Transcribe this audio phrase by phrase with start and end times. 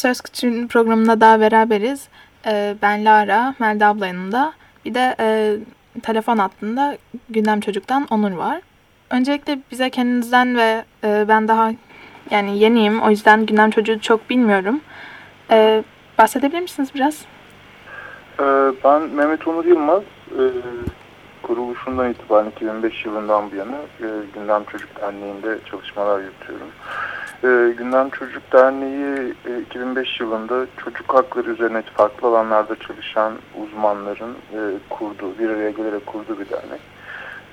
[0.00, 2.08] Söz Küçüğün programında daha beraberiz.
[2.46, 4.52] Ee, ben Lara, Melda abla yanında.
[4.84, 5.56] Bir de e,
[6.02, 6.98] telefon hattında
[7.30, 8.60] Gündem Çocuk'tan Onur var.
[9.10, 11.72] Öncelikle bize kendinizden ve e, ben daha
[12.30, 13.02] yani yeniyim.
[13.02, 14.80] O yüzden Gündem Çocuğu çok bilmiyorum.
[15.50, 15.84] E,
[16.18, 17.24] bahsedebilir misiniz biraz?
[18.40, 20.02] Ee, ben Mehmet Onur Yılmaz.
[20.38, 20.42] Ee,
[21.42, 23.76] kuruluşundan itibaren 2005 yılından bu yana
[24.34, 26.68] Gündem Çocuk Derneği'nde çalışmalar yürütüyorum.
[27.44, 33.32] E, Gündem Çocuk Derneği e, 2005 yılında çocuk hakları üzerine farklı alanlarda çalışan
[33.62, 34.58] uzmanların e,
[34.90, 36.80] kurduğu, bir araya gelerek kurduğu bir dernek.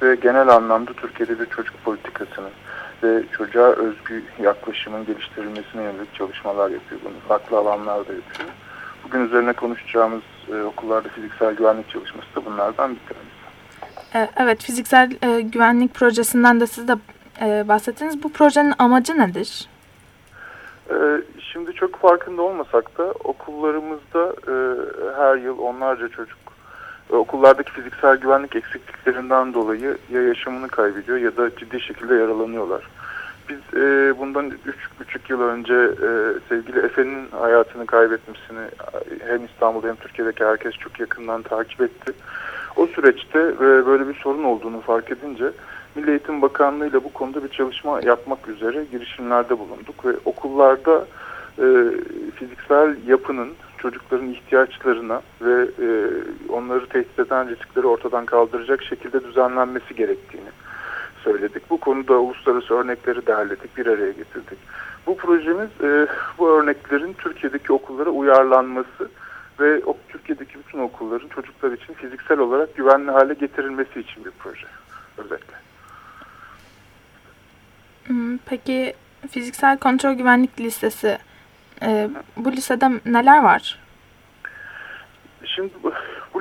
[0.01, 2.49] Ve genel anlamda Türkiye'de bir çocuk politikasını
[3.03, 7.01] ve çocuğa özgü yaklaşımın geliştirilmesine yönelik çalışmalar yapıyor.
[7.05, 8.49] Bunu farklı alanlarda yapıyor.
[9.03, 13.37] Bugün üzerine konuşacağımız e, okullarda fiziksel güvenlik çalışması da bunlardan bir tanesi.
[14.15, 16.95] E, evet, fiziksel e, güvenlik projesinden de siz de
[17.41, 18.23] e, bahsettiniz.
[18.23, 19.67] Bu projenin amacı nedir?
[20.91, 24.55] Ee, şimdi çok farkında olmasak da okullarımızda e,
[25.17, 26.37] her yıl onlarca çocuk
[27.11, 32.87] e, okullardaki fiziksel güvenlik eksikliklerinden dolayı ya yaşamını kaybediyor ya da ciddi şekilde yaralanıyorlar.
[33.49, 34.55] Biz e, bundan 3,5
[35.29, 35.95] yıl önce
[36.49, 38.67] sevgili Efe'nin hayatını kaybetmesini
[39.27, 42.13] hem İstanbul'da hem Türkiye'deki herkes çok yakından takip etti.
[42.75, 45.51] O süreçte böyle bir sorun olduğunu fark edince
[45.95, 51.05] Milli Eğitim Bakanlığı ile bu konuda bir çalışma yapmak üzere girişimlerde bulunduk ve okullarda
[51.59, 51.65] e,
[52.35, 55.87] fiziksel yapının çocukların ihtiyaçlarına ve e,
[56.49, 60.49] onları tehdit eden riskleri ortadan kaldıracak şekilde düzenlenmesi gerektiğini
[61.23, 61.69] söyledik.
[61.69, 64.59] Bu konuda uluslararası örnekleri derledik, bir araya getirdik.
[65.07, 66.07] Bu projemiz e,
[66.37, 69.09] bu örneklerin Türkiye'deki okullara uyarlanması
[69.59, 74.67] ve o, Türkiye'deki bütün okulların çocuklar için fiziksel olarak güvenli hale getirilmesi için bir proje
[75.17, 75.66] özellikle.
[78.45, 78.93] Peki
[79.31, 81.17] fiziksel kontrol güvenlik listesi
[81.81, 83.79] e, bu listede neler var?
[85.45, 85.93] Şimdi bu,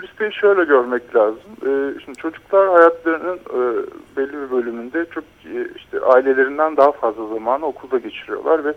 [0.03, 1.41] listeyi şöyle görmek lazım.
[1.63, 7.67] Ee, şimdi çocuklar hayatlarının e, belli bir bölümünde çok e, işte ailelerinden daha fazla zamanı
[7.67, 8.75] okulda geçiriyorlar ve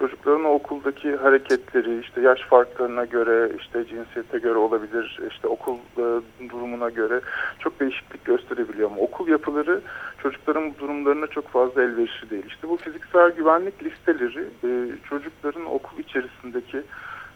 [0.00, 6.04] çocukların okuldaki hareketleri işte yaş farklarına göre işte cinsiyete göre olabilir işte okul e,
[6.50, 7.20] durumuna göre
[7.58, 9.80] çok değişiklik gösterebiliyor ama okul yapıları
[10.22, 12.44] çocukların durumlarına çok fazla elverişli değil.
[12.46, 14.68] İşte bu fiziksel güvenlik listeleri e,
[15.08, 16.82] çocukların okul içerisindeki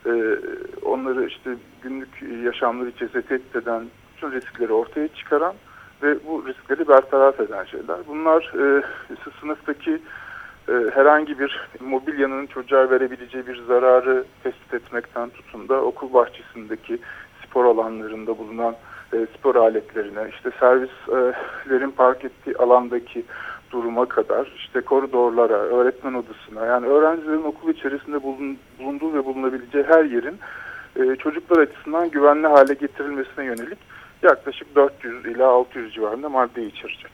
[0.06, 0.12] e,
[0.82, 3.84] onları işte günlük yaşamları içerisinde tehdit eden
[4.16, 5.54] bütün riskleri ortaya çıkaran
[6.02, 7.96] ve bu riskleri bertaraf eden şeyler.
[8.08, 8.82] Bunlar e,
[9.40, 10.00] sınıftaki
[10.66, 16.98] herhangi bir mobilyanın çocuğa verebileceği bir zararı tespit etmekten tutun da okul bahçesindeki
[17.46, 18.74] spor alanlarında bulunan
[19.12, 23.24] e, spor aletlerine, işte servislerin park ettiği alandaki
[23.70, 30.04] duruma kadar, işte koridorlara, öğretmen odasına, yani öğrencilerin okul içerisinde bulun, bulunduğu ve bulunabileceği her
[30.04, 30.38] yerin
[30.96, 33.78] e, çocuklar açısından güvenli hale getirilmesine yönelik
[34.22, 37.12] yaklaşık 400 ila 600 civarında madde içerecek.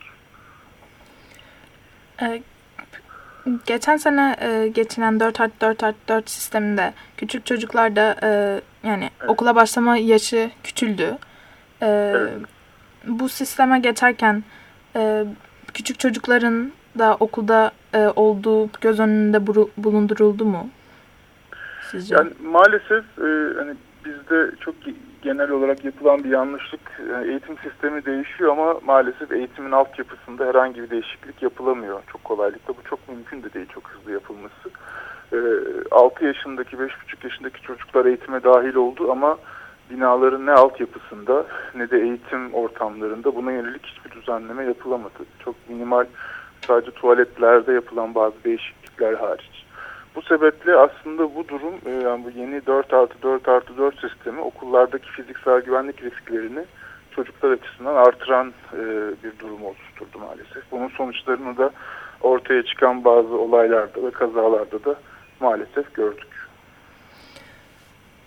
[3.67, 9.31] Geçen sene e, geçiren 4 artı 4 artı 4 sisteminde küçük çocuklarda e, yani evet.
[9.31, 11.19] okula başlama yaşı küçüldü.
[11.83, 12.33] E, evet.
[13.07, 14.45] Bu sisteme geçerken
[14.97, 15.25] e,
[15.75, 19.47] küçük çocukların da okulda e, olduğu göz önünde
[19.77, 20.71] bulunduruldu mu?
[21.91, 22.15] Sizce?
[22.15, 23.75] Yani maalesef e, hani
[24.05, 24.75] bizde çok
[25.23, 26.81] genel olarak yapılan bir yanlışlık.
[27.25, 32.75] Eğitim sistemi değişiyor ama maalesef eğitimin altyapısında herhangi bir değişiklik yapılamıyor çok kolaylıkla.
[32.77, 34.71] Bu çok mümkün de değil çok hızlı yapılması.
[35.91, 36.89] 6 yaşındaki 5,5
[37.25, 39.39] yaşındaki çocuklar eğitime dahil oldu ama
[39.91, 45.25] binaların ne altyapısında ne de eğitim ortamlarında buna yönelik hiçbir düzenleme yapılamadı.
[45.45, 46.07] Çok minimal
[46.67, 49.65] sadece tuvaletlerde yapılan bazı değişiklikler hariç.
[50.15, 54.41] Bu sebeple aslında bu durum e, yani bu yeni 4 artı 4 artı 4 sistemi
[54.41, 56.65] okullardaki fiziksel güvenlik risklerini
[57.11, 58.79] çocuklar açısından artıran e,
[59.25, 60.63] bir durum oluşturdu maalesef.
[60.71, 61.71] Bunun sonuçlarını da
[62.21, 64.95] ortaya çıkan bazı olaylarda ve kazalarda da
[65.41, 66.31] maalesef gördük.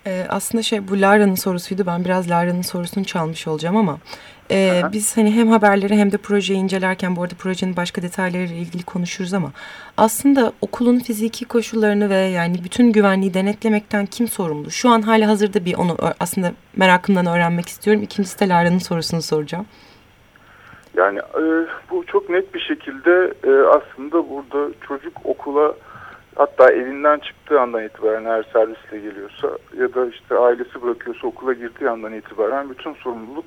[0.06, 1.82] Ee, aslında şey bu Lara'nın sorusuydu.
[1.86, 3.98] Ben biraz Lara'nın sorusunu çalmış olacağım ama
[4.50, 8.82] Ee, biz hani hem haberleri hem de projeyi incelerken bu arada projenin başka detaylarıyla ilgili
[8.82, 9.52] konuşuruz ama
[9.96, 14.70] aslında okulun fiziki koşullarını ve yani bütün güvenliği denetlemekten kim sorumlu?
[14.70, 18.02] Şu an hala hazırda bir onu aslında merakımdan öğrenmek istiyorum.
[18.02, 19.66] İkincisi de Lara'nın sorusunu soracağım.
[20.96, 21.42] Yani e,
[21.90, 25.74] bu çok net bir şekilde e, aslında burada çocuk okula
[26.34, 29.48] hatta evinden çıktığı andan itibaren eğer servisle geliyorsa
[29.78, 33.44] ya da işte ailesi bırakıyorsa okula girdiği andan itibaren bütün sorumluluk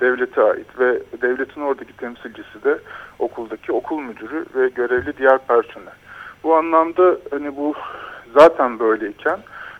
[0.00, 2.78] devlete ait ve devletin oradaki temsilcisi de
[3.18, 5.94] okuldaki okul müdürü ve görevli diğer personel.
[6.44, 7.74] Bu anlamda hani bu
[8.34, 9.38] zaten böyleyken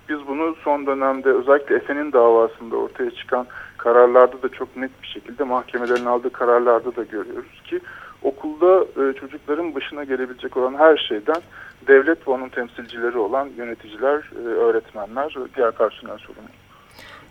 [0.08, 3.46] biz bunu son dönemde özellikle Efe'nin davasında ortaya çıkan
[3.76, 7.80] kararlarda da çok net bir şekilde mahkemelerin aldığı kararlarda da görüyoruz ki
[8.22, 11.42] okulda e, çocukların başına gelebilecek olan her şeyden
[11.86, 16.63] devlet ve onun temsilcileri olan yöneticiler, e, öğretmenler, diğer personel sorumlu.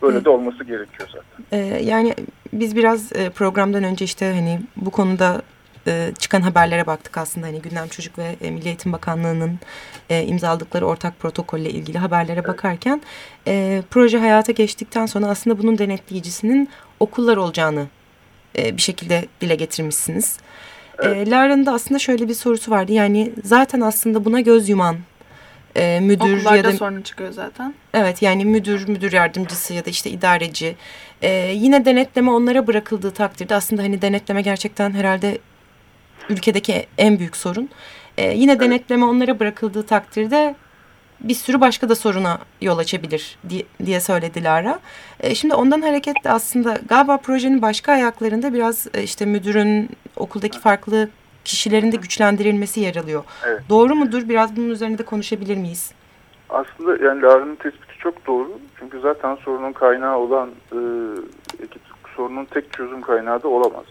[0.01, 0.25] Böyle evet.
[0.25, 1.45] de olması gerekiyor zaten.
[1.51, 2.15] Ee, yani
[2.54, 5.42] biz biraz e, programdan önce işte hani bu konuda
[5.88, 9.60] e, çıkan haberlere baktık aslında hani Gündem Çocuk ve e, Milli Eğitim Bakanlığı'nın
[10.10, 12.48] e, imzaladıkları ortak protokolle ilgili haberlere evet.
[12.48, 13.01] bakarken
[13.48, 16.69] e, proje hayata geçtikten sonra aslında bunun denetleyicisinin
[17.00, 17.88] okullar olacağını
[18.57, 20.38] e, bir şekilde dile getirmişsiniz.
[21.00, 21.27] Evet.
[21.27, 24.98] E, Lara'nın da aslında şöyle bir sorusu vardı yani zaten aslında buna göz yuman
[25.75, 27.73] e, müdür Okullarda ya da sorun çıkıyor zaten.
[27.93, 30.75] Evet yani müdür, müdür yardımcısı ya da işte idareci.
[31.21, 35.37] E, yine denetleme onlara bırakıldığı takdirde aslında hani denetleme gerçekten herhalde
[36.29, 37.69] ülkedeki en büyük sorun.
[38.17, 38.61] E, yine evet.
[38.61, 40.55] denetleme onlara bırakıldığı takdirde
[41.19, 43.37] bir sürü başka da soruna yol açabilir
[43.85, 44.79] diye, söyledi Lara.
[45.19, 51.09] E, şimdi ondan hareketle aslında galiba projenin başka ayaklarında biraz e, işte müdürün okuldaki farklı
[51.45, 53.23] kişilerin de güçlendirilmesi yer alıyor.
[53.45, 53.61] Evet.
[53.69, 54.29] Doğru mudur?
[54.29, 55.93] Biraz bunun üzerinde de konuşabilir miyiz?
[56.49, 58.51] Aslında yani Lara'nın tespiti çok doğru.
[58.79, 60.79] Çünkü zaten sorunun kaynağı olan e,
[62.15, 63.85] sorunun tek çözüm kaynağı da olamaz.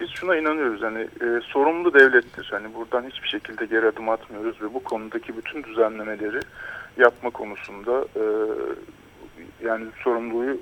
[0.00, 2.48] Biz şuna inanıyoruz hani e, sorumlu devlettir.
[2.50, 6.40] Hani buradan hiçbir şekilde geri adım atmıyoruz ve bu konudaki bütün düzenlemeleri
[6.96, 8.24] yapma konusunda e,
[9.64, 10.56] yani sorumluluğu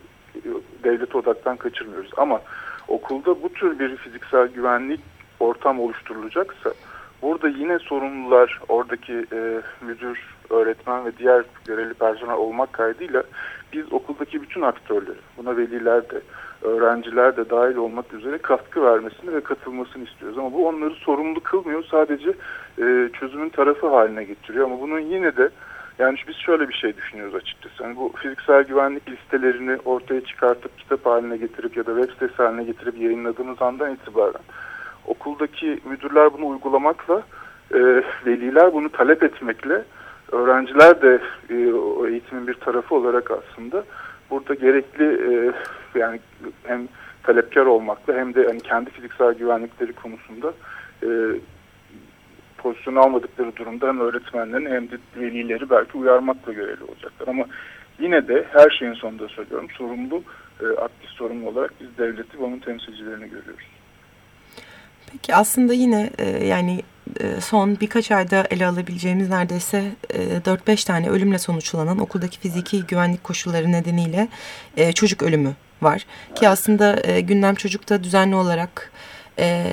[0.85, 2.11] devlet odaktan kaçırmıyoruz.
[2.17, 2.41] Ama
[2.89, 5.01] okulda bu tür bir fiziksel güvenlik
[5.45, 6.73] ortam oluşturulacaksa
[7.23, 10.19] burada yine sorumlular oradaki e, müdür,
[10.51, 13.23] öğretmen ve diğer görevli personel olmak kaydıyla
[13.73, 16.21] biz okuldaki bütün aktörleri, buna veliler de,
[16.63, 20.39] öğrenciler de dahil olmak üzere katkı vermesini ve katılmasını istiyoruz.
[20.39, 22.31] Ama bu onları sorumlu kılmıyor, sadece
[22.79, 24.67] e, çözümün tarafı haline getiriyor.
[24.67, 25.51] Ama bunun yine de
[25.99, 27.83] yani biz şöyle bir şey düşünüyoruz açıkçası.
[27.83, 32.65] Yani bu fiziksel güvenlik listelerini ortaya çıkartıp kitap haline getirip ya da web sitesi haline
[32.65, 34.43] getirip yayınladığımız andan itibaren
[35.07, 37.23] okuldaki müdürler bunu uygulamakla,
[37.75, 37.79] e,
[38.27, 39.85] veliler bunu talep etmekle,
[40.33, 41.21] öğrenciler de
[41.51, 43.85] e, o eğitimin bir tarafı olarak aslında
[44.31, 45.53] burada gerekli e,
[45.99, 46.21] yani
[46.65, 46.89] hem
[47.23, 50.53] talepkar olmakla hem de hani kendi fiziksel güvenlikleri konusunda
[51.03, 51.09] e,
[52.59, 57.29] pozisyon almadıkları durumda hem öğretmenlerin hem de velileri belki uyarmakla görevli olacaklar.
[57.29, 57.45] Ama
[57.99, 60.23] yine de her şeyin sonunda söylüyorum sorumlu,
[60.61, 63.67] e, aktif sorumlu olarak biz devleti ve onun temsilcilerini görüyoruz.
[65.15, 66.83] Peki aslında yine e, yani
[67.21, 73.25] e, son birkaç ayda ele alabileceğimiz neredeyse e, 4-5 tane ölümle sonuçlanan okuldaki fiziki güvenlik
[73.25, 74.29] koşulları nedeniyle
[74.77, 76.07] e, çocuk ölümü var.
[76.35, 78.93] Ki aslında e, Gündem Çocuk'ta düzenli olarak
[79.39, 79.67] e,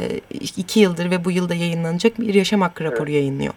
[0.57, 3.15] iki yıldır ve bu yılda yayınlanacak bir yaşam hakkı raporu evet.
[3.15, 3.53] yayınlıyor.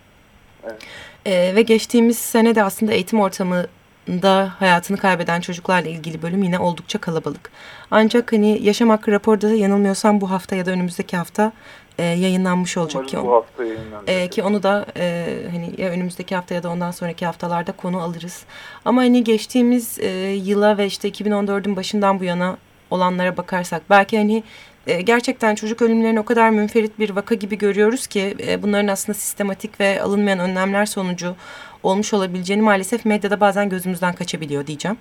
[0.64, 0.82] Evet.
[1.26, 3.66] E, ve geçtiğimiz sene de aslında eğitim ortamı
[4.08, 7.50] da hayatını kaybeden çocuklarla ilgili bölüm yine oldukça kalabalık.
[7.90, 11.52] Ancak hani yaşam hakkı raporda yanılmıyorsam bu hafta ya da önümüzdeki hafta
[11.98, 14.08] e, yayınlanmış olacak ki, bu hafta yayınlanacak.
[14.08, 18.00] E, ki onu da e, hani ya önümüzdeki hafta ya da ondan sonraki haftalarda konu
[18.00, 18.44] alırız.
[18.84, 22.56] Ama hani geçtiğimiz e, yıla ve işte 2014'ün başından bu yana
[22.90, 24.42] olanlara bakarsak belki hani
[24.86, 29.18] e, gerçekten çocuk ölümlerini o kadar münferit bir vaka gibi görüyoruz ki e, bunların aslında
[29.18, 31.36] sistematik ve alınmayan önlemler sonucu
[31.84, 34.96] olmuş olabileceğini maalesef medyada bazen gözümüzden kaçabiliyor diyeceğim.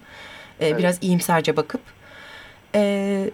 [0.60, 0.80] E, evet.
[0.80, 1.82] Biraz iyimserce bakıp.
[2.76, 3.32] E,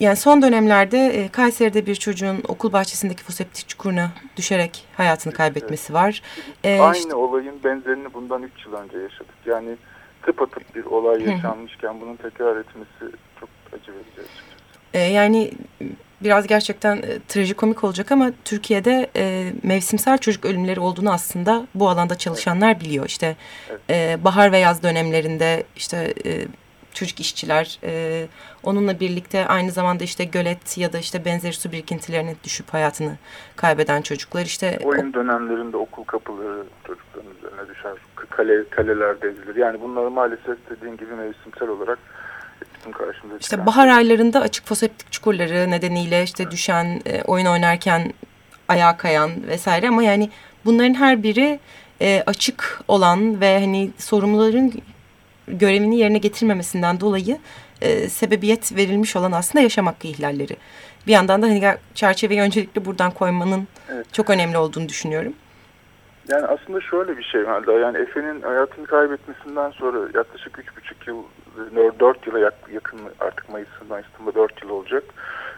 [0.00, 6.22] yani son dönemlerde e, Kayseri'de bir çocuğun okul bahçesindeki foseptik çukuruna düşerek hayatını kaybetmesi var.
[6.64, 9.34] E, Aynı işte, olayın benzerini bundan üç yıl önce yaşadık.
[9.46, 9.76] Yani
[10.22, 14.80] tıpatıp bir olay yaşanmışken bunun tekrar etmesi çok acı verici açıkçası.
[14.94, 15.50] E, yani
[16.20, 22.14] biraz gerçekten e, trajikomik olacak ama Türkiye'de e, mevsimsel çocuk ölümleri olduğunu aslında bu alanda
[22.14, 23.06] çalışanlar biliyor.
[23.06, 23.36] İşte
[23.90, 26.46] e, bahar ve yaz dönemlerinde işte e,
[26.94, 28.26] çocuk işçiler e,
[28.62, 33.16] onunla birlikte aynı zamanda işte gölet ya da işte benzeri su birikintilerine düşüp hayatını
[33.56, 37.92] kaybeden çocuklar işte oyun dönemlerinde okul kapıları çocukların üzerine düşer
[38.30, 41.98] kale, kaleler dezilir yani bunları maalesef dediğin gibi mevsimsel olarak
[42.86, 48.12] Bizim karşımıza İşte çıkan bahar aylarında açık foseptik çukurları nedeniyle işte düşen, e, oyun oynarken
[48.68, 50.30] ayağa kayan vesaire ama yani
[50.64, 51.58] bunların her biri
[52.00, 54.72] e, açık olan ve hani sorumluların
[55.48, 57.38] görevini yerine getirmemesinden dolayı
[57.82, 60.56] e, sebebiyet verilmiş olan aslında yaşam hakkı ihlalleri.
[61.06, 64.06] Bir yandan da hani çerçeveyi öncelikle buradan koymanın Evet.
[64.12, 65.32] çok önemli olduğunu düşünüyorum.
[66.28, 67.72] Yani aslında şöyle bir şey Melda.
[67.72, 71.22] Yani Efe'nin hayatını kaybetmesinden sonra yaklaşık üç buçuk yıl,
[72.00, 75.04] dört yıla yak- yakın artık Mayıs'ından İstanbul'da dört yıl olacak.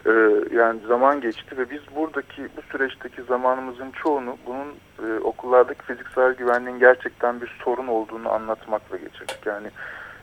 [0.05, 0.11] Ee,
[0.55, 4.67] yani zaman geçti ve biz buradaki bu süreçteki zamanımızın çoğunu bunun
[5.07, 9.39] e, okullardaki fiziksel güvenliğin gerçekten bir sorun olduğunu anlatmakla geçirdik.
[9.45, 9.67] Yani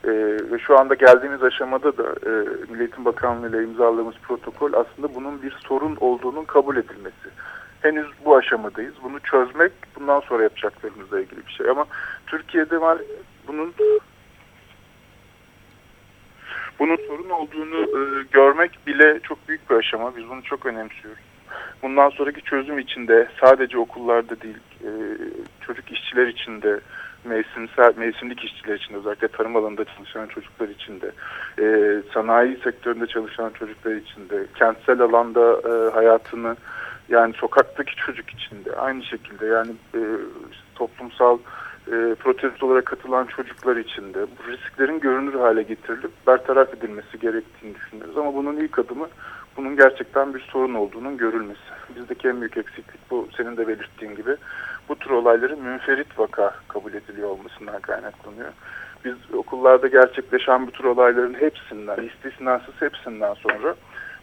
[0.04, 0.10] e,
[0.52, 2.30] ve şu anda geldiğimiz aşamada da e,
[2.70, 7.28] Milli Eğitim Bakanlığı ile imzaladığımız protokol aslında bunun bir sorun olduğunun kabul edilmesi
[7.80, 8.94] henüz bu aşamadayız.
[9.02, 11.70] Bunu çözmek bundan sonra yapacaklarımızla ilgili bir şey.
[11.70, 11.86] Ama
[12.26, 12.98] Türkiye'de var
[13.48, 13.74] bunun
[16.78, 20.16] bunun sorun olduğunu e, görmek bile çok büyük bir aşama.
[20.16, 21.22] Biz bunu çok önemsiyoruz.
[21.82, 24.90] Bundan sonraki çözüm içinde sadece okullarda değil, e,
[25.66, 26.80] çocuk işçiler içinde,
[27.24, 31.10] mevsimsel, mevsimlik işçiler için özellikle tarım alanında çalışan çocuklar için de,
[31.58, 36.56] e, sanayi sektöründe çalışan çocuklar için de, kentsel alanda e, hayatını
[37.08, 40.00] yani sokaktaki çocuk için de aynı şekilde yani e,
[40.74, 41.38] toplumsal
[41.86, 47.74] e, protesto olarak katılan çocuklar için de bu risklerin görünür hale getirilip bertaraf edilmesi gerektiğini
[47.74, 48.18] düşünüyoruz.
[48.18, 49.08] Ama bunun ilk adımı
[49.56, 51.60] bunun gerçekten bir sorun olduğunun görülmesi.
[51.96, 54.36] Bizdeki en büyük eksiklik bu senin de belirttiğin gibi
[54.88, 58.52] bu tür olayların münferit vaka kabul ediliyor olmasından kaynaklanıyor.
[59.04, 63.74] Biz okullarda gerçekleşen bu tür olayların hepsinden, istisnasız hepsinden sonra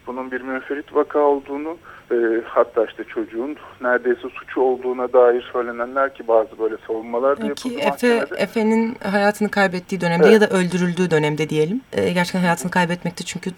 [0.08, 1.78] bunun bir münferit vaka olduğunu
[2.12, 7.74] e, hatta işte çocuğun neredeyse suçu olduğuna dair söylenenler ki bazı böyle savunmalar da yapıldı
[7.80, 8.26] Efe.
[8.38, 10.42] Efe'nin hayatını kaybettiği dönemde Evet.
[10.42, 11.82] ya da öldürüldüğü dönemde diyelim.
[11.94, 13.50] E, gerçekten hayatını kaybetmekte çünkü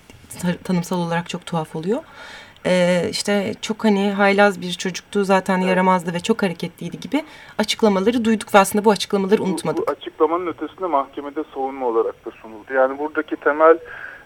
[0.42, 2.00] ta- tanımsal olarak çok tuhaf oluyor.
[2.68, 5.70] E, işte çok hani haylaz bir çocuktu zaten Evet.
[5.70, 7.24] yaramazdı ve çok hareketliydi gibi
[7.58, 9.88] açıklamaları duyduk ve aslında bu açıklamaları Bu- unutmadık.
[9.88, 12.74] Bu, açıklamanın ötesinde mahkemede savunma olarak da sunuldu.
[12.74, 13.78] Yani buradaki temel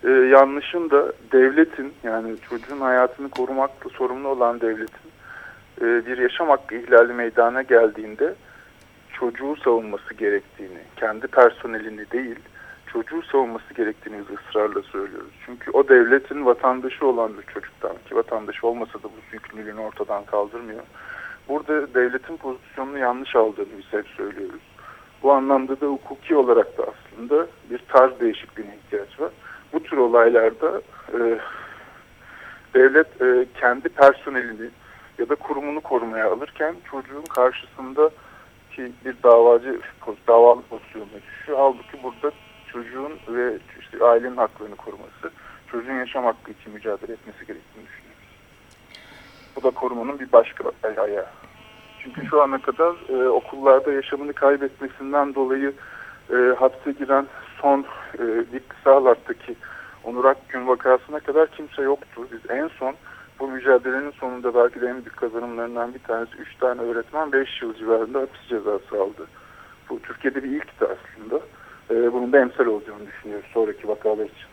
[0.03, 5.11] e, yanlışın da devletin yani çocuğun hayatını korumakla sorumlu olan devletin
[5.81, 8.35] e, bir yaşam hakkı ihlali meydana geldiğinde
[9.13, 12.39] çocuğu savunması gerektiğini, kendi personelini değil
[12.93, 15.31] çocuğu savunması gerektiğini ısrarla söylüyoruz.
[15.45, 20.83] Çünkü o devletin vatandaşı olan bir çocuktan ki vatandaşı olmasa da bu yükümlülüğünü ortadan kaldırmıyor.
[21.49, 24.61] Burada devletin pozisyonunu yanlış aldığını biz hep söylüyoruz.
[25.23, 29.31] Bu anlamda da hukuki olarak da aslında bir tarz değişikliğine ihtiyaç var.
[29.73, 30.81] Bu tür olaylarda
[31.13, 31.39] e,
[32.73, 34.69] devlet e, kendi personelini
[35.17, 38.09] ya da kurumunu korumaya alırken çocuğun karşısında
[38.75, 39.79] ki bir davacı
[40.27, 41.57] davalı pozisyonuna düşüyor.
[41.57, 42.31] Halbuki burada
[42.71, 45.31] çocuğun ve işte ailenin haklarını koruması,
[45.71, 48.27] çocuğun yaşam hakkı için mücadele etmesi gerektiğini düşünüyoruz.
[49.55, 50.63] Bu da korumanın bir başka
[50.97, 51.27] ayağı.
[52.03, 55.73] Çünkü şu ana kadar e, okullarda yaşamını kaybetmesinden dolayı
[56.33, 57.27] e, hapse giren
[57.61, 58.23] son e,
[58.53, 59.55] dik Sağlar'daki
[60.03, 62.27] Onur Akgün vakasına kadar kimse yoktu.
[62.31, 62.95] Biz en son
[63.39, 67.73] bu mücadelenin sonunda belki de en büyük kazanımlarından bir tanesi 3 tane öğretmen 5 yıl
[67.73, 69.27] civarında hapis cezası aldı.
[69.89, 71.39] Bu Türkiye'de bir ilkti aslında.
[71.91, 74.47] E, bunun da emsal olacağını düşünüyoruz sonraki vakalar için.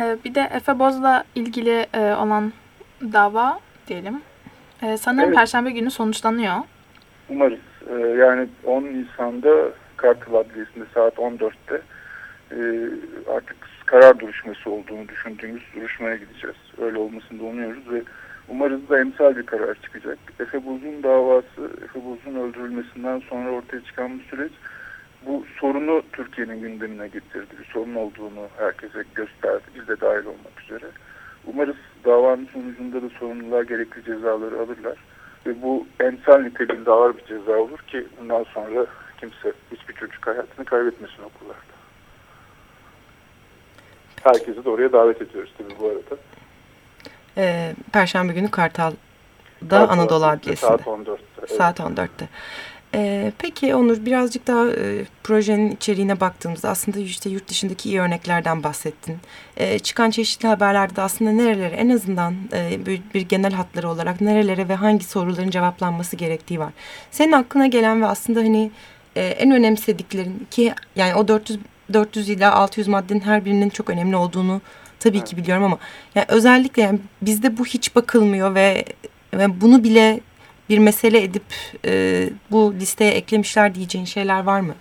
[0.00, 2.52] Ee, bir de Efe Boz'la ilgili e, olan
[3.00, 4.20] dava diyelim.
[4.82, 5.36] Ee, sanırım Evet.
[5.36, 6.54] Perşembe günü sonuçlanıyor.
[7.28, 7.58] Umarız.
[8.18, 9.70] Yani 10 Nisan'da
[10.04, 11.80] Kartal Adliyesi'nde saat 14'te
[12.52, 12.60] e,
[13.32, 13.56] artık
[13.86, 16.56] karar duruşması olduğunu düşündüğümüz duruşmaya gideceğiz.
[16.78, 18.02] Öyle olmasını da umuyoruz ve
[18.48, 20.18] umarız da emsal bir karar çıkacak.
[20.40, 24.52] Efe Buz'un davası, Efe Buz'un öldürülmesinden sonra ortaya çıkan bu süreç
[25.26, 27.54] bu sorunu Türkiye'nin gündemine getirdi.
[27.60, 29.64] Bir sorun olduğunu herkese gösterdi.
[29.74, 30.86] Biz de dahil olmak üzere.
[31.46, 34.98] Umarız davanın sonucunda da sorumlular gerekli cezaları alırlar.
[35.46, 38.86] Ve bu emsal niteliğinde ağır bir ceza olur ki bundan sonra
[39.24, 41.74] kimse hiçbir çocuk hayatını kaybetmesin okullarda.
[44.22, 46.20] Herkesi de oraya davet ediyoruz tabii bu arada.
[47.36, 48.96] E, Perşembe günü Kartal'da
[49.70, 50.70] Saat Anadolu 14'te, Adliyesi'nde.
[50.70, 51.22] Saat 14'te.
[51.38, 51.50] evet.
[51.50, 52.28] Saat 14'te.
[52.96, 58.62] Ee, peki Onur birazcık daha e, projenin içeriğine baktığımızda aslında işte yurt dışındaki iyi örneklerden
[58.62, 59.16] bahsettin.
[59.56, 64.20] Ee, çıkan çeşitli haberlerde de aslında nerelere en azından e, bir, bir genel hatları olarak
[64.20, 66.72] nerelere ve hangi soruların cevaplanması gerektiği var.
[67.10, 68.70] Senin aklına gelen ve aslında hani
[69.16, 71.58] e, en önemsediklerin ki yani o 400
[71.92, 74.60] 400 ila 600 maddenin her birinin çok önemli olduğunu
[75.00, 75.78] tabii ki biliyorum ama
[76.14, 78.84] yani özellikle yani bizde bu hiç bakılmıyor ve
[79.34, 80.20] ve bunu bile
[80.68, 81.42] bir mesele edip
[81.84, 84.74] e, bu listeye eklemişler diyeceğin şeyler var mı?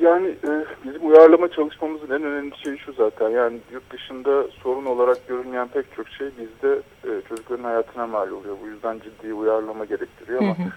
[0.00, 0.50] Yani e,
[0.84, 3.28] bizim uyarlama çalışmamızın en önemli şeyi şu zaten.
[3.28, 8.56] Yani yurt dışında sorun olarak görünmeyen pek çok şey bizde e, çocukların hayatına mal oluyor.
[8.62, 10.68] Bu yüzden ciddi uyarlama gerektiriyor ama Hı hı.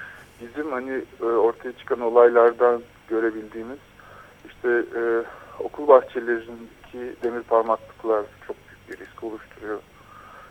[0.42, 3.80] Bizim hani e, ortaya çıkan olaylardan görebildiğimiz
[4.46, 5.02] işte e,
[5.64, 9.80] okul bahçelerindeki demir parmaklıklar çok büyük bir risk oluşturuyor.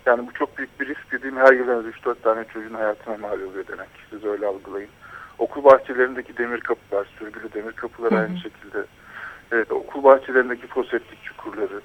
[0.07, 3.17] Yani bu çok büyük bir risk dediğim her yıl en az 3-4 tane çocuğun hayatına
[3.17, 3.89] mal oluyor demek.
[4.11, 4.91] Siz öyle algılayın.
[5.39, 8.21] Okul bahçelerindeki demir kapılar, sürgülü demir kapılar Hı hı.
[8.21, 8.85] aynı şekilde.
[9.53, 11.81] Evet, okul bahçelerindeki foseptik çukurları,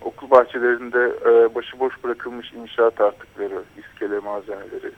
[0.00, 4.92] okul bahçelerinde e, başıboş bırakılmış inşaat artıkları, iskele malzemeleri,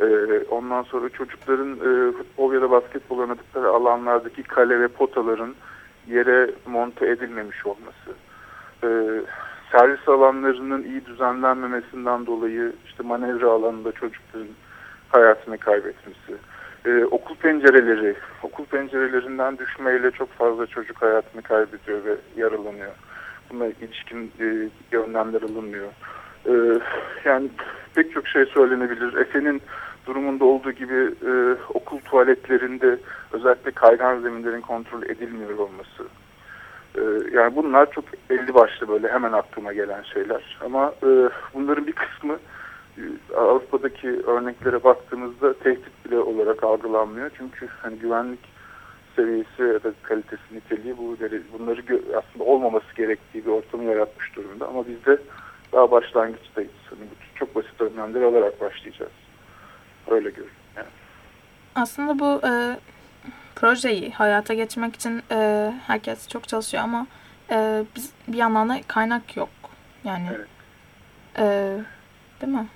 [0.00, 0.06] e,
[0.50, 5.54] ondan sonra çocukların e, futbol ya da basketbol oynadıkları alanlardaki kale ve potaların
[6.06, 8.10] yere monte edilmemiş olması,
[8.84, 8.88] e,
[9.72, 14.48] servis alanlarının iyi düzenlenmemesinden dolayı işte manevra alanında çocukların
[15.08, 16.34] hayatını kaybetmesi,
[16.86, 22.92] e, okul pencereleri, okul pencerelerinden düşmeyle çok fazla çocuk hayatını kaybediyor ve yaralanıyor.
[23.50, 25.88] Buna ilişkin e, önlemler alınmıyor.
[26.46, 26.52] E,
[27.24, 27.48] yani
[27.94, 29.16] pek çok şey söylenebilir.
[29.16, 29.62] Efe'nin
[30.06, 32.98] durumunda olduğu gibi e, okul tuvaletlerinde
[33.32, 36.04] özellikle kaygan zeminlerin kontrol edilmiyor olması.
[36.94, 37.02] E,
[37.36, 40.58] yani bunlar çok belli başlı böyle hemen aklıma gelen şeyler.
[40.64, 42.38] Ama e, bunların bir kısmı
[42.98, 43.02] e,
[43.36, 47.30] Avrupa'daki örneklere baktığımızda tehdit bile olarak algılanmıyor.
[47.38, 48.54] Çünkü hani güvenlik
[49.16, 51.16] seviyesi ya da kalitesi, niteliği bu
[51.58, 51.80] bunları
[52.16, 54.68] aslında olmaması gerektiği bir ortamı yaratmış durumda.
[54.68, 55.18] Ama biz de
[55.74, 56.70] daha başlangıçtayız.
[56.90, 59.12] Hani çok basit önlemleri alarak başlayacağız.
[60.10, 60.54] Öyle görünüyor.
[60.76, 60.86] Yani.
[61.74, 62.76] Aslında bu e,
[63.56, 67.06] projeyi hayata geçirmek için e, herkes çok çalışıyor ama
[67.50, 69.48] e, biz bir yandan da kaynak yok.
[70.04, 70.48] Yani Evet.
[71.38, 71.44] e,
[72.40, 72.66] değil mi?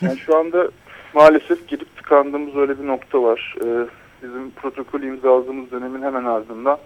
[0.00, 0.68] Yani şu anda
[1.14, 3.56] maalesef gidip tıkandığımız öyle bir nokta var.
[3.64, 3.86] Ee,
[4.22, 6.78] bizim protokolü imzaladığımız dönemin hemen ardından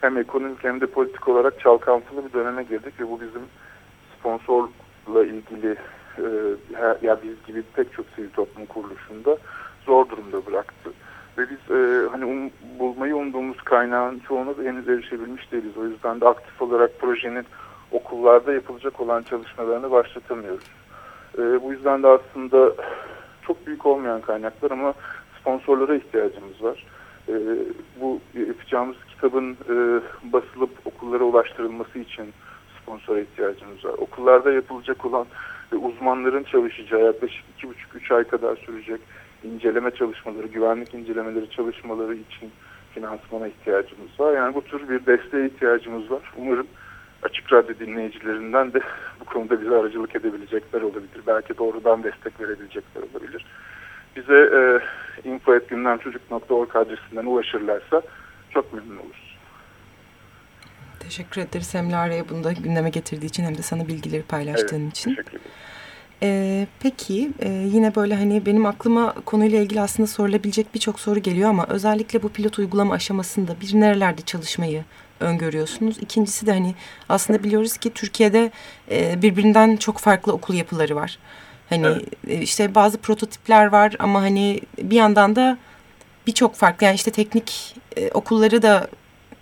[0.00, 3.42] hem ekonomik hem de politik olarak çalkantılı bir döneme girdik ve bu bizim
[4.22, 5.76] sponsorla ilgili
[6.18, 6.26] e,
[7.02, 9.36] ya biz gibi pek çok sivil toplum kuruluşunda
[9.86, 10.90] zor durumda bıraktı.
[11.38, 15.76] Ve biz e, hani um, bulmayı umduğumuz kaynağın çoğuna da henüz erişebilmiş değiliz.
[15.76, 17.46] O yüzden de aktif olarak projenin
[17.90, 20.70] okullarda yapılacak olan çalışmalarını başlatamıyoruz.
[21.38, 22.72] E, bu yüzden de aslında
[23.46, 24.94] çok büyük olmayan kaynaklar ama
[25.40, 26.86] sponsorlara ihtiyacımız var.
[27.28, 27.34] E,
[28.00, 30.00] bu yapacağımız kitabın e,
[30.32, 32.32] basılıp okullara ulaştırılması için
[32.92, 33.92] sponsora ihtiyacımız var.
[33.98, 35.26] Okullarda yapılacak olan
[35.72, 39.00] ve uzmanların çalışacağı yaklaşık iki buçuk üç ay kadar sürecek
[39.44, 42.50] inceleme çalışmaları, güvenlik incelemeleri çalışmaları için
[42.94, 44.36] finansmana ihtiyacımız var.
[44.36, 46.32] Yani bu tür bir desteğe ihtiyacımız var.
[46.36, 46.66] Umarım
[47.22, 48.80] açık radyo dinleyicilerinden de
[49.20, 51.22] bu konuda bize aracılık edebilecekler olabilir.
[51.26, 53.46] Belki doğrudan destek verebilecekler olabilir.
[54.16, 54.60] Bize e,
[55.28, 58.02] info.gündemçocuk.org adresinden ulaşırlarsa
[58.50, 59.31] çok memnun oluruz.
[61.04, 65.10] Teşekkür ederiz hem Lara'ya bunu da gündeme getirdiği için hem de sana bilgileri paylaştığın için.
[65.10, 65.50] Teşekkür ederim.
[66.22, 71.50] Ee, peki e, yine böyle hani benim aklıma konuyla ilgili aslında sorulabilecek birçok soru geliyor
[71.50, 74.84] ama özellikle bu pilot uygulama aşamasında bir nerelerde çalışmayı
[75.20, 75.98] öngörüyorsunuz?
[75.98, 76.74] İkincisi de hani
[77.08, 78.50] aslında biliyoruz ki Türkiye'de
[78.90, 81.18] e, birbirinden çok farklı okul yapıları var.
[81.68, 81.86] Hani
[82.28, 85.58] e, işte bazı prototipler var ama hani bir yandan da
[86.26, 88.88] birçok farklı yani işte teknik e, okulları da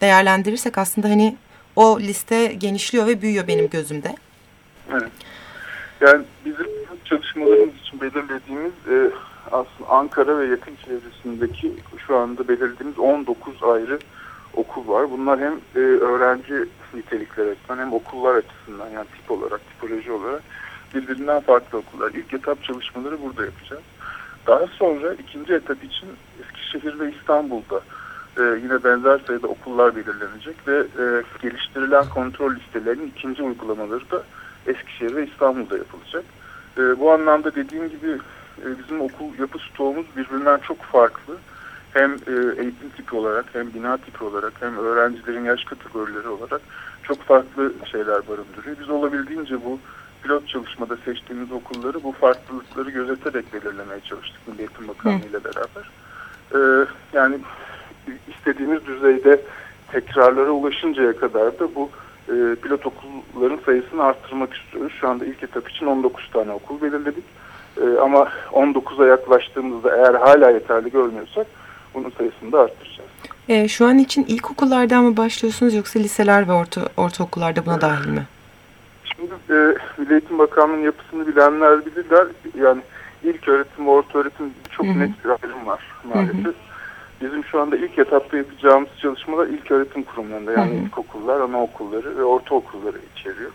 [0.01, 1.37] değerlendirirsek aslında hani
[1.81, 4.15] o liste genişliyor ve büyüyor benim gözümde.
[4.93, 5.13] Evet.
[6.01, 6.67] Yani bizim
[7.05, 9.11] çalışmalarımız için belirlediğimiz e,
[9.47, 11.73] aslında Ankara ve yakın çevresindeki
[12.07, 13.99] şu anda belirlediğimiz 19 ayrı
[14.55, 15.11] okul var.
[15.11, 16.55] Bunlar hem e, öğrenci
[16.95, 20.43] nitelikleri açısından hem okullar açısından yani tip olarak, tipoloji olarak
[20.95, 22.11] birbirinden farklı okullar.
[22.11, 23.83] İlk etap çalışmaları burada yapacağız.
[24.47, 26.09] Daha sonra ikinci etap için
[26.41, 27.81] Eskişehir ve İstanbul'da
[28.39, 34.23] e, yine benzer sayıda okullar belirlenecek ve e, geliştirilen kontrol listelerinin ikinci uygulamaları da
[34.67, 36.25] Eskişehir ve İstanbul'da yapılacak.
[36.79, 38.19] E, bu anlamda dediğim gibi
[38.65, 41.37] e, bizim okul yapı stoğumuz birbirinden çok farklı.
[41.93, 46.61] Hem e, eğitim tipi olarak hem bina tipi olarak hem öğrencilerin yaş kategorileri olarak
[47.03, 48.77] çok farklı şeyler barındırıyor.
[48.81, 49.79] Biz olabildiğince bu
[50.23, 55.91] pilot çalışmada seçtiğimiz okulları bu farklılıkları gözeterek belirlemeye çalıştık Milli Eğitim Bakanlığı ile beraber.
[56.55, 57.39] E, yani
[58.29, 59.41] istediğimiz düzeyde
[59.93, 61.91] tekrarlara ulaşıncaya kadar da bu
[62.29, 64.93] e, pilot okulların sayısını arttırmak istiyoruz.
[65.01, 67.25] Şu anda ilk etap için 19 tane okul belirledik.
[67.81, 71.47] E, ama 19'a yaklaştığımızda eğer hala yeterli görmüyorsak
[71.95, 73.11] bunun sayısını da arttıracağız.
[73.49, 78.27] E, şu an için ilkokullardan mı başlıyorsunuz yoksa liseler ve orta, ortaokullarda buna dahil mi?
[79.05, 82.27] Şimdi e, Milli Eğitim Bakanlığı'nın yapısını bilenler bilirler.
[82.59, 82.81] Yani
[83.25, 84.99] ilk öğretim ve orta öğretim çok Hı hı.
[84.99, 85.81] net bir ayrım var
[86.15, 86.55] maalesef.
[87.21, 92.25] Bizim şu anda ilk etapta yapacağımız çalışmalar ilk öğretim kurumlarında yani Hı ilkokullar, anaokulları ve
[92.25, 93.51] ortaokulları içeriyor.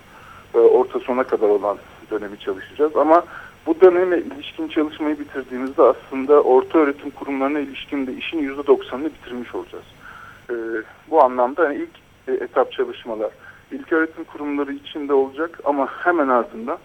[0.56, 1.78] Ee, orta sona kadar olan
[2.12, 3.24] dönemi çalışacağız ama
[3.66, 9.86] bu döneme ilişkin çalışmayı bitirdiğimizde aslında orta öğretim kurumlarına ilişkin de işin %90'ını bitirmiş olacağız.
[10.50, 10.54] Ee,
[11.10, 11.90] bu anlamda hani ilk
[12.28, 13.32] e, etap çalışmalar
[13.72, 16.78] ilk öğretim kurumları içinde olacak ama hemen ardından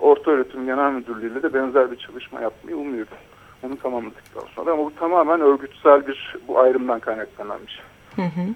[0.00, 3.12] Orta Öğretim Genel Müdürlüğü ile de benzer bir çalışma yapmayı umuyorum.
[3.62, 7.84] Onu tamamladıktan sonra ama bu tamamen örgütsel bir bu ayrımdan kaynaklanan bir şey.
[8.16, 8.54] Hı hı.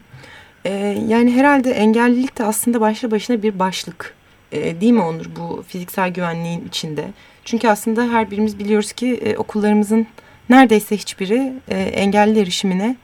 [0.65, 4.15] Ee, yani herhalde engellilik de aslında başlı başına bir başlık.
[4.53, 7.05] Ee, değil mi Onur bu fiziksel güvenliğin içinde?
[7.45, 10.07] Çünkü aslında her birimiz biliyoruz ki e, okullarımızın
[10.51, 12.97] neredeyse hiçbiri e, engelli erişimine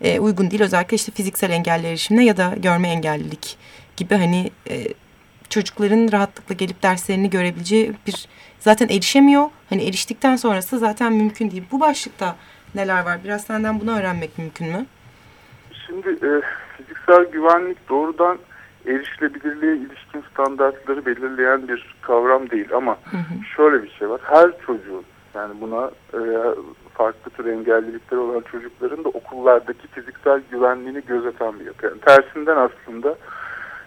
[0.00, 0.62] e, uygun değil.
[0.62, 3.56] Özellikle işte fiziksel engelli erişimine ya da görme engellilik
[3.96, 4.74] gibi hani e,
[5.52, 9.44] çocukların rahatlıkla gelip derslerini görebileceği bir zaten erişemiyor.
[9.70, 11.64] Hani eriştikten sonrası zaten mümkün değil.
[11.72, 12.36] Bu başlıkta
[12.74, 13.18] neler var?
[13.24, 14.86] Biraz senden bunu öğrenmek mümkün mü?
[15.86, 16.30] Şimdi e,
[16.76, 18.38] fiziksel güvenlik doğrudan
[18.86, 23.44] erişilebilirliğe ilişkin standartları belirleyen bir kavram değil ama Hı hı.
[23.56, 24.20] şöyle bir şey var.
[24.24, 26.20] Her çocuğun yani buna e,
[26.94, 31.86] farklı tür engellilikleri olan çocukların da okullardaki fiziksel güvenliğini gözeten bir yapı.
[31.86, 33.16] Yani tersinden aslında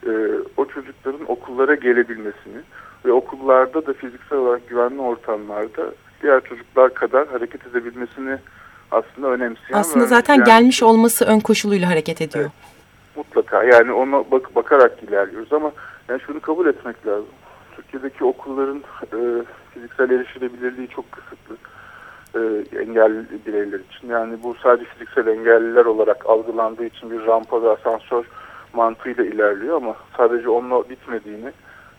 [0.05, 0.11] e,
[0.57, 2.61] o çocukların okullara gelebilmesini
[3.05, 5.91] ve okullarda da fiziksel olarak güvenli ortamlarda
[6.21, 8.37] diğer çocuklar kadar hareket edebilmesini
[8.91, 12.49] aslında önemseyen Aslında zaten yani gelmiş olması ön koşuluyla hareket ediyor.
[13.15, 15.71] mutlaka yani ona bak bakarak ilerliyoruz ama
[16.09, 17.29] yani şunu kabul etmek lazım.
[17.75, 19.17] Türkiye'deki okulların e,
[19.73, 21.55] fiziksel erişilebilirliği çok kısıtlı
[22.35, 22.39] e,
[22.81, 24.09] engelli bireyler için.
[24.09, 28.25] Yani bu sadece fiziksel engelliler olarak algılandığı için bir rampa ve asansör
[28.75, 31.51] mantığıyla ilerliyor ama sadece onunla bitmediğini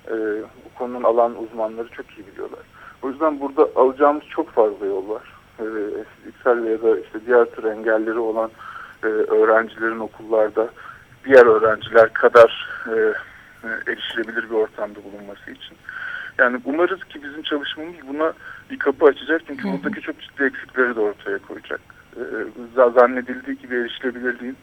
[0.09, 2.61] e, bu konunun alan uzmanları çok iyi biliyorlar.
[3.03, 5.23] O yüzden burada alacağımız çok fazla yol var.
[5.59, 5.65] E,
[6.17, 8.51] fiziksel ya da işte diğer tür engelleri olan
[9.03, 10.69] e, öğrencilerin okullarda
[11.25, 12.95] diğer öğrenciler kadar e,
[13.69, 15.77] e, erişilebilir bir ortamda bulunması için.
[16.39, 18.33] Yani umarız ki bizim çalışmamız buna
[18.71, 19.73] bir kapı açacak çünkü Hı hı.
[19.73, 21.81] buradaki çok ciddi eksikleri de ortaya koyacak.
[22.17, 22.21] E,
[22.77, 24.57] z- zannedildiği gibi erişilebilirliğin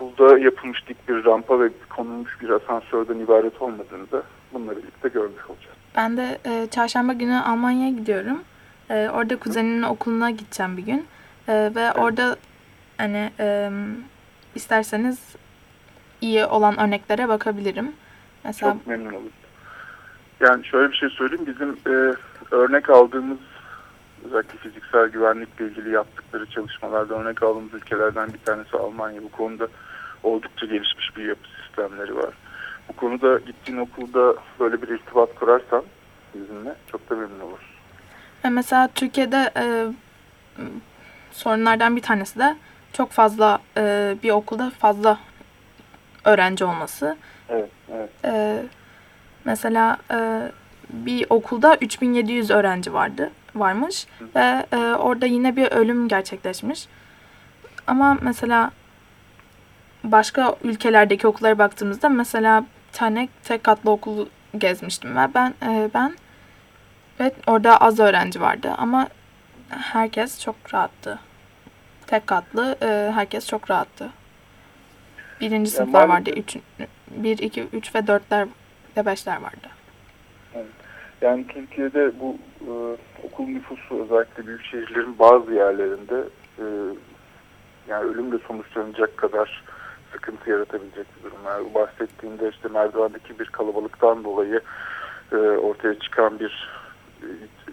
[0.00, 5.44] okulda yapılmış dik bir rampa ve konulmuş bir asansörden ibaret olmadığını da bununla birlikte görmüş
[5.48, 5.76] olacağız.
[5.96, 8.40] Ben de e, çarşamba günü Almanya'ya gidiyorum.
[8.90, 11.06] E, orada kuzenimin okuluna gideceğim bir gün.
[11.48, 12.36] E, ve orada
[12.98, 13.70] hani e,
[14.54, 15.36] isterseniz
[16.20, 17.92] iyi olan örneklere bakabilirim.
[18.44, 19.32] Mesela Çok memnun oluruz.
[20.40, 21.46] Yani şöyle bir şey söyleyeyim.
[21.46, 22.14] Bizim e,
[22.50, 23.38] örnek aldığımız
[24.24, 29.22] özellikle fiziksel güvenlikle ilgili yaptıkları çalışmalarda örnek aldığımız ülkelerden bir tanesi Almanya.
[29.22, 29.68] Bu konuda
[30.22, 32.34] oldukça gelişmiş bir yapı sistemleri var.
[32.88, 35.84] Bu konuda gittiğin okulda böyle bir irtibat kurarsan
[36.34, 37.70] bizimle çok da memnun oluruz.
[38.44, 39.86] Ve mesela Türkiye'de e,
[41.32, 42.56] sorunlardan bir tanesi de
[42.92, 45.18] çok fazla e, bir okulda fazla
[46.24, 47.16] öğrenci olması.
[47.48, 48.10] Evet, evet.
[48.24, 48.62] E,
[49.44, 50.48] mesela e,
[50.90, 54.06] bir okulda 3700 öğrenci vardı varmış
[54.36, 56.88] ve e, orada yine bir ölüm gerçekleşmiş.
[57.86, 58.70] Ama mesela
[60.04, 66.14] başka ülkelerdeki okullara baktığımızda mesela bir tane tek katlı okulu gezmiştim ve ben e, ben
[67.20, 69.08] ve orada az öğrenci vardı ama
[69.68, 71.18] herkes çok rahattı.
[72.06, 74.08] Tek katlı e, herkes çok rahattı.
[75.40, 76.30] Birinci sınıflar vardı.
[76.30, 76.56] Üç,
[77.10, 78.48] bir, iki, üç ve dörtler
[78.96, 79.68] ve beşler vardı.
[81.20, 82.72] Yani Türkiye'de bu e,
[83.26, 86.24] okul nüfusu özellikle büyük şehirlerin bazı yerlerinde
[86.58, 86.64] e,
[87.88, 89.64] yani ölümle sonuçlanacak kadar
[90.12, 91.38] sıkıntı yaratabilecek bir durum.
[91.46, 94.60] Yani bahsettiğimde işte merdivendeki bir kalabalıktan dolayı
[95.32, 96.70] e, ortaya çıkan bir
[97.22, 97.28] e,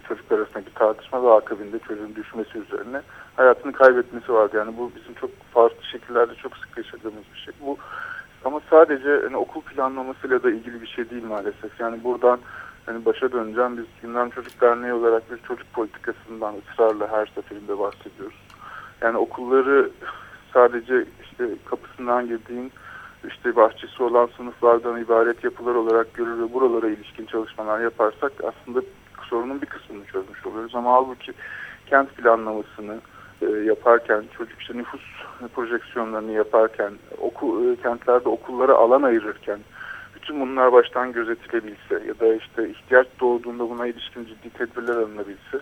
[0.08, 3.02] çocuklar arasında bir tartışma ve akabinde çocuğun düşmesi üzerine
[3.36, 4.56] hayatını kaybetmesi vardı.
[4.56, 7.54] Yani bu bizim çok farklı şekillerde çok sık yaşadığımız bir şey.
[7.60, 7.78] Bu
[8.44, 11.80] ama sadece hani, okul planlamasıyla da ilgili bir şey değil maalesef.
[11.80, 12.38] Yani buradan
[12.86, 13.76] hani başa döneceğim.
[13.76, 18.38] Biz Gündem Çocuk Derneği olarak bir çocuk politikasından ısrarla her seferinde bahsediyoruz.
[19.00, 19.90] Yani okulları
[20.52, 22.72] sadece işte kapısından girdiğin
[23.28, 28.82] işte bahçesi olan sınıflardan ibaret yapılar olarak görür ve buralara ilişkin çalışmalar yaparsak aslında
[29.30, 30.74] sorunun bir kısmını çözmüş oluyoruz.
[30.74, 31.32] Ama halbuki
[31.86, 32.98] kent planlamasını
[33.42, 35.00] e, yaparken, çocuk işte nüfus
[35.54, 39.58] projeksiyonlarını yaparken, oku, e, kentlerde okullara alan ayırırken,
[40.14, 45.60] bütün bunlar baştan gözetilebilse ya da işte ihtiyaç doğduğunda buna ilişkin ciddi tedbirler alınabilse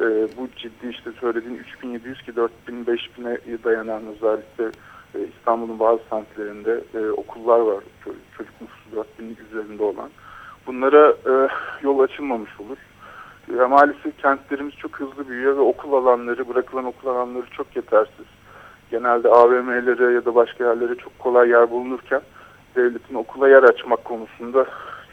[0.00, 4.64] e, bu ciddi işte söylediğin 3700 ki 4000 5000'e dayanan özellikle
[5.14, 10.10] e, İstanbul'un bazı semtlerinde e, okullar var çocuk, çocuk nüfusu 4000'lik üzerinde olan.
[10.66, 11.48] Bunlara e,
[11.82, 12.78] yol açılmamış olur.
[13.58, 18.26] Ya maalesef kentlerimiz çok hızlı büyüyor ve okul alanları, bırakılan okul alanları çok yetersiz.
[18.90, 22.20] genelde AVM'lere ya da başka yerlere çok kolay yer bulunurken
[22.76, 24.66] devletin okula yer açmak konusunda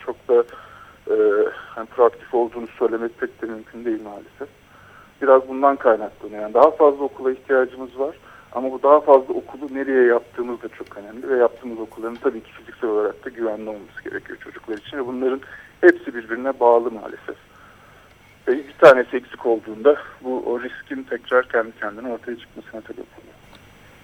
[0.05, 0.43] çok da
[1.09, 1.15] e,
[1.75, 4.62] hani proaktif olduğunu söylemek pek de mümkün değil maalesef.
[5.23, 6.41] Biraz bundan kaynaklanıyor.
[6.41, 8.15] Yani daha fazla okula ihtiyacımız var.
[8.51, 12.51] Ama bu daha fazla okulu nereye yaptığımız da çok önemli ve yaptığımız okulların tabii ki
[12.51, 15.41] fiziksel olarak da güvenli olması gerekiyor çocuklar için ve bunların
[15.81, 17.35] hepsi birbirine bağlı maalesef.
[18.47, 23.35] Ve bir tanesi eksik olduğunda bu o riskin tekrar kendi kendine ortaya çıkmasına sebep oluyor.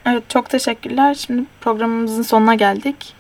[0.05, 1.13] Evet çok teşekkürler.
[1.13, 3.15] Şimdi programımızın sonuna geldik.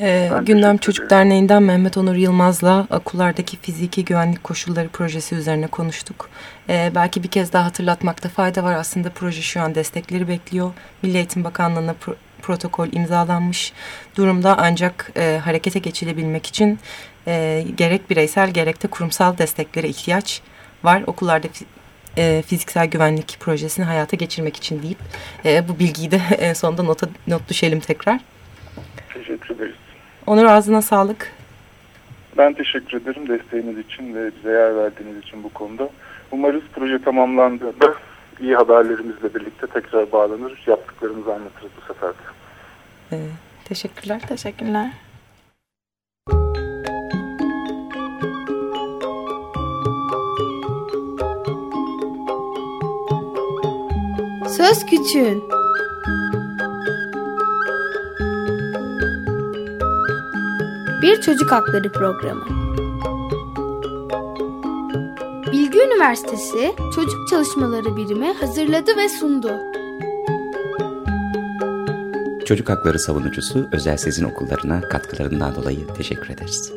[0.00, 6.30] Ee, Gündem Çocuk Derneği'nden Mehmet Onur Yılmaz'la okullardaki fiziki güvenlik koşulları projesi üzerine konuştuk.
[6.68, 8.74] Ee, belki bir kez daha hatırlatmakta fayda var.
[8.74, 10.72] Aslında proje şu an destekleri bekliyor.
[11.02, 13.72] Milli Eğitim Bakanlığı'na pro protokol imzalanmış
[14.16, 16.78] durumda ancak e, harekete geçilebilmek için
[17.26, 20.42] e, gerek bireysel gerek de kurumsal desteklere ihtiyaç
[20.84, 21.02] var.
[21.06, 21.46] Okullarda
[22.18, 24.98] e, fiziksel güvenlik projesini hayata geçirmek için deyip
[25.44, 28.20] e, bu bilgiyi de en sonunda nota, not düşelim tekrar.
[29.14, 29.85] Teşekkür ederiz.
[30.26, 31.32] Onur ağzına sağlık.
[32.38, 35.88] Ben teşekkür ederim desteğiniz için ve bize yer verdiğiniz için bu konuda.
[36.30, 37.94] Umarız proje tamamlandığında
[38.40, 40.62] iyi haberlerimizle birlikte tekrar bağlanır.
[40.66, 42.22] Yaptıklarımızı anlatırız bu sefer de.
[43.12, 43.18] Ee,
[43.64, 44.20] teşekkürler.
[44.28, 44.90] Teşekkürler.
[54.56, 55.55] Söz Küçüğün
[61.06, 62.44] Bir Çocuk Hakları Programı
[65.52, 69.60] Bilgi Üniversitesi Çocuk Çalışmaları Birimi hazırladı ve sundu.
[72.44, 76.72] Çocuk Hakları Savunucusu Özel Sezin Okullarına katkılarından dolayı teşekkür ederiz.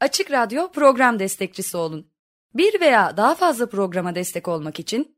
[0.00, 2.06] Açık Radyo program destekçisi olun.
[2.54, 5.17] Bir veya daha fazla programa destek olmak için